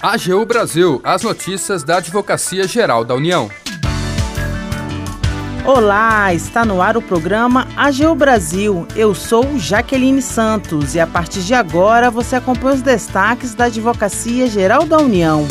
[0.00, 3.50] AGU Brasil, as notícias da Advocacia Geral da União.
[5.64, 8.86] Olá, está no ar o programa AGU Brasil.
[8.94, 14.46] Eu sou Jaqueline Santos e a partir de agora você acompanha os destaques da Advocacia
[14.46, 15.44] Geral da União.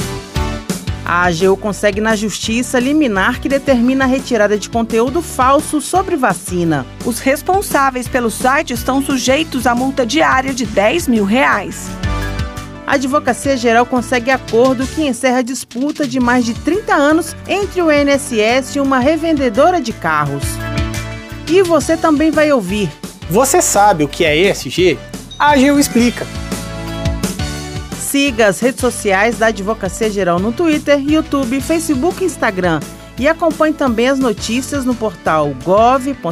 [1.03, 6.85] A AGU consegue na justiça liminar que determina a retirada de conteúdo falso sobre vacina.
[7.03, 11.89] Os responsáveis pelo site estão sujeitos a multa diária de 10 mil reais
[12.87, 17.81] a Advocacia Geral consegue acordo que encerra a disputa de mais de 30 anos entre
[17.81, 20.45] o INSS e uma revendedora de carros.
[21.49, 22.89] E você também vai ouvir.
[23.29, 24.97] Você sabe o que é ESG?
[25.37, 26.25] A AGU explica.
[27.99, 32.79] Siga as redes sociais da Advocacia Geral no Twitter, YouTube, Facebook e Instagram.
[33.19, 36.27] E acompanhe também as notícias no portal gov.br/agu.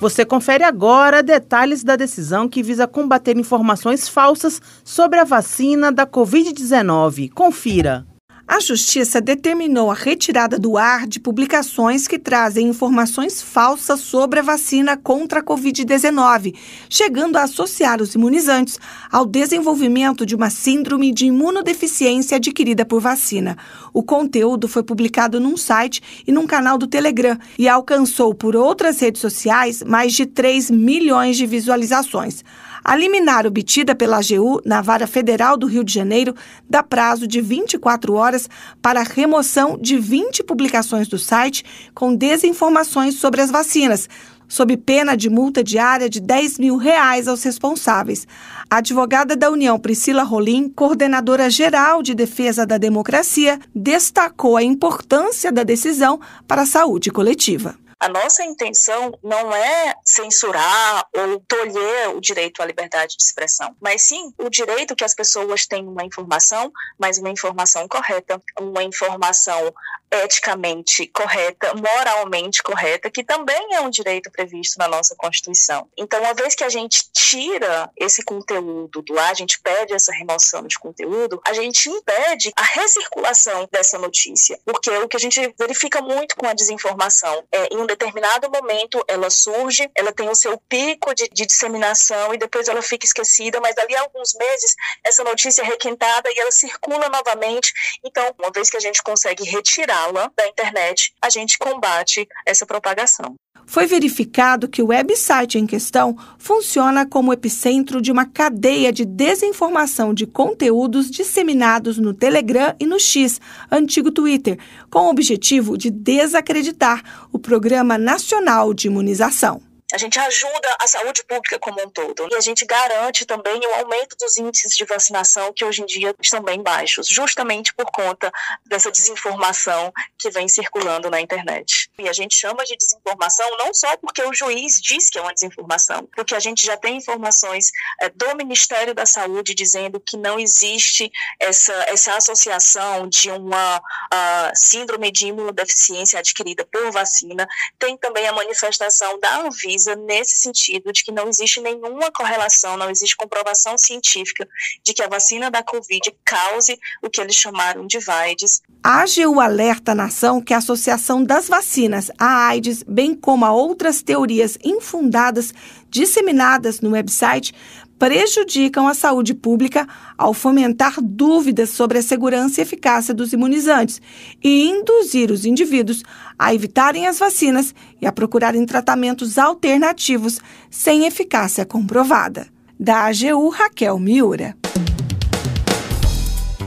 [0.00, 6.06] Você confere agora detalhes da decisão que visa combater informações falsas sobre a vacina da
[6.06, 7.32] Covid-19.
[7.32, 8.06] Confira.
[8.50, 14.42] A Justiça determinou a retirada do ar de publicações que trazem informações falsas sobre a
[14.42, 16.54] vacina contra a Covid-19,
[16.88, 18.78] chegando a associar os imunizantes
[19.12, 23.54] ao desenvolvimento de uma síndrome de imunodeficiência adquirida por vacina.
[23.92, 28.98] O conteúdo foi publicado num site e num canal do Telegram e alcançou por outras
[28.98, 32.42] redes sociais mais de 3 milhões de visualizações.
[32.84, 36.34] A liminar obtida pela AGU na Vara Federal do Rio de Janeiro
[36.68, 38.48] dá prazo de 24 horas
[38.80, 44.08] para a remoção de 20 publicações do site com desinformações sobre as vacinas,
[44.48, 48.26] sob pena de multa diária de 10 mil reais aos responsáveis.
[48.70, 55.52] A advogada da União, Priscila Rolim, coordenadora geral de defesa da democracia, destacou a importância
[55.52, 57.76] da decisão para a saúde coletiva.
[58.00, 64.02] A nossa intenção não é censurar ou tolher o direito à liberdade de expressão, mas
[64.02, 69.74] sim o direito que as pessoas tenham uma informação, mas uma informação correta, uma informação
[70.10, 75.88] eticamente correta, moralmente correta, que também é um direito previsto na nossa Constituição.
[75.96, 80.12] Então, uma vez que a gente tira esse conteúdo do ar, a gente pede essa
[80.12, 85.54] remoção de conteúdo, a gente impede a recirculação dessa notícia, porque o que a gente
[85.58, 90.34] verifica muito com a desinformação é em um determinado momento ela surge, ela tem o
[90.34, 94.74] seu pico de, de disseminação e depois ela fica esquecida, mas dali a alguns meses
[95.04, 97.72] essa notícia é requentada e ela circula novamente.
[98.04, 102.64] Então, uma vez que a gente consegue retirar tirá-la da internet, a gente combate essa
[102.64, 103.34] propagação.
[103.66, 110.14] Foi verificado que o website em questão funciona como epicentro de uma cadeia de desinformação
[110.14, 113.38] de conteúdos disseminados no Telegram e no X,
[113.70, 119.67] antigo Twitter, com o objetivo de desacreditar o Programa Nacional de Imunização.
[119.92, 122.28] A gente ajuda a saúde pública como um todo.
[122.30, 126.14] E a gente garante também o aumento dos índices de vacinação, que hoje em dia
[126.20, 128.30] estão bem baixos, justamente por conta
[128.66, 131.90] dessa desinformação que vem circulando na internet.
[131.98, 135.32] E a gente chama de desinformação não só porque o juiz diz que é uma
[135.32, 137.70] desinformação, porque a gente já tem informações
[138.02, 141.10] é, do Ministério da Saúde dizendo que não existe
[141.40, 147.48] essa, essa associação de uma uh, síndrome de imunodeficiência adquirida por vacina.
[147.78, 152.76] Tem também a manifestação da Anvisa pesquisa nesse sentido de que não existe nenhuma correlação,
[152.76, 154.46] não existe comprovação científica
[154.84, 158.62] de que a vacina da Covid cause o que eles chamaram de AIDS.
[158.82, 164.02] A AGU alerta nação que a associação das vacinas à AIDS, bem como a outras
[164.02, 165.54] teorias infundadas
[165.88, 167.54] disseminadas no website,
[167.98, 169.86] prejudicam a saúde pública
[170.16, 174.00] ao fomentar dúvidas sobre a segurança e eficácia dos imunizantes
[174.42, 176.02] e induzir os indivíduos
[176.38, 180.40] a evitarem as vacinas e a procurarem tratamentos alternativos
[180.70, 182.46] sem eficácia comprovada.
[182.78, 184.56] Da AGU, Raquel Miura.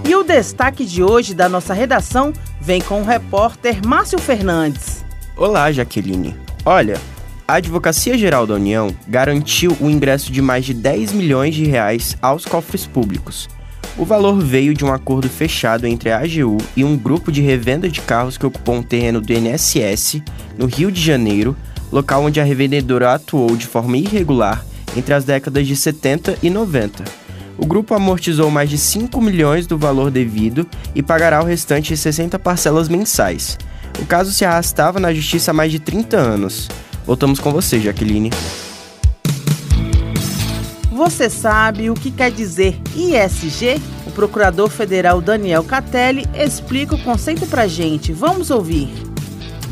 [0.04, 5.06] E o destaque de hoje da nossa redação vem com o repórter Márcio Fernandes.
[5.38, 6.36] Olá, Jaqueline.
[6.66, 7.00] Olha,
[7.52, 12.16] a Advocacia Geral da União garantiu o ingresso de mais de 10 milhões de reais
[12.22, 13.50] aos cofres públicos.
[13.98, 17.90] O valor veio de um acordo fechado entre a AGU e um grupo de revenda
[17.90, 20.22] de carros que ocupou um terreno do INSS,
[20.58, 21.54] no Rio de Janeiro,
[21.92, 24.64] local onde a revendedora atuou de forma irregular
[24.96, 27.04] entre as décadas de 70 e 90.
[27.58, 30.66] O grupo amortizou mais de 5 milhões do valor devido
[30.96, 33.58] e pagará o restante em 60 parcelas mensais.
[34.00, 36.70] O caso se arrastava na justiça há mais de 30 anos.
[37.06, 38.30] Voltamos com você, Jaqueline.
[40.92, 43.82] Você sabe o que quer dizer ISG?
[44.06, 48.12] O procurador federal Daniel Catelli explica o conceito pra gente.
[48.14, 48.90] Vamos ouvir.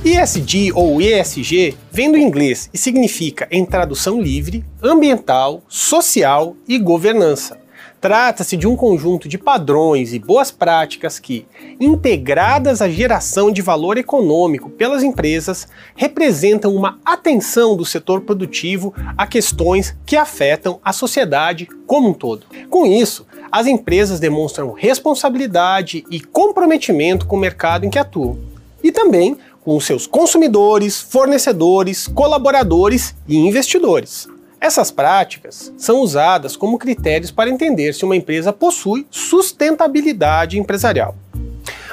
[0.04, 7.59] ESG ou ESG vem do inglês e significa, em tradução livre, ambiental, social e governança.
[8.02, 11.46] Trata-se de um conjunto de padrões e boas práticas que,
[11.82, 15.68] integradas à geração de valor econômico pelas empresas,
[15.98, 22.46] representam uma atenção do setor produtivo a questões que afetam a sociedade como um todo.
[22.70, 28.40] Com isso, as empresas demonstram responsabilidade e comprometimento com o mercado em que atuam.
[28.82, 34.28] E também com seus consumidores, fornecedores, colaboradores e investidores.
[34.62, 41.16] Essas práticas são usadas como critérios para entender se uma empresa possui sustentabilidade empresarial.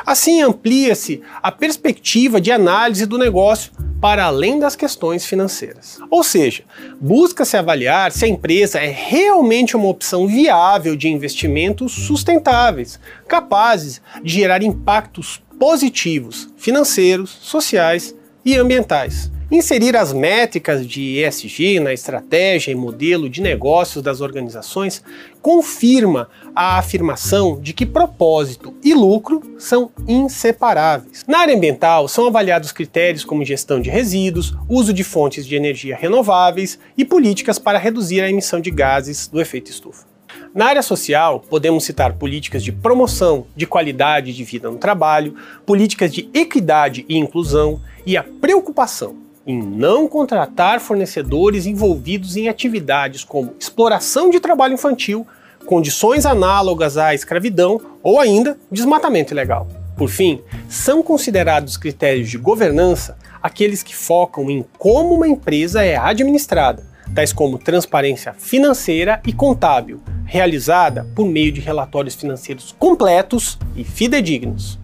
[0.04, 5.98] Assim, amplia-se a perspectiva de análise do negócio para além das questões financeiras.
[6.10, 6.64] Ou seja,
[7.00, 14.32] busca-se avaliar se a empresa é realmente uma opção viável de investimentos sustentáveis, capazes de
[14.34, 18.14] gerar impactos positivos financeiros, sociais
[18.44, 19.30] e ambientais.
[19.48, 25.04] Inserir as métricas de ESG na estratégia e modelo de negócios das organizações
[25.40, 31.24] confirma a afirmação de que propósito e lucro são inseparáveis.
[31.28, 35.94] Na área ambiental, são avaliados critérios como gestão de resíduos, uso de fontes de energia
[35.94, 40.06] renováveis e políticas para reduzir a emissão de gases do efeito estufa.
[40.52, 46.12] Na área social, podemos citar políticas de promoção de qualidade de vida no trabalho, políticas
[46.12, 53.54] de equidade e inclusão e a preocupação em não contratar fornecedores envolvidos em atividades como
[53.60, 55.26] exploração de trabalho infantil,
[55.64, 59.68] condições análogas à escravidão ou ainda desmatamento ilegal.
[59.96, 65.96] Por fim, são considerados critérios de governança aqueles que focam em como uma empresa é
[65.96, 66.84] administrada,
[67.14, 74.78] tais como transparência financeira e contábil, realizada por meio de relatórios financeiros completos e fidedignos.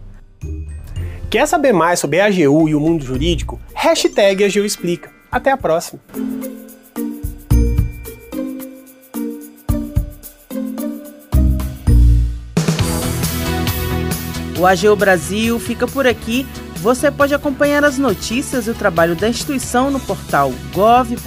[1.33, 3.59] Quer saber mais sobre a AGU e o mundo jurídico?
[3.73, 5.09] Hashtag AGU Explica.
[5.31, 5.99] Até a próxima!
[14.59, 16.45] O AGU Brasil fica por aqui.
[16.75, 21.17] Você pode acompanhar as notícias e o trabalho da instituição no portal gov.br/agu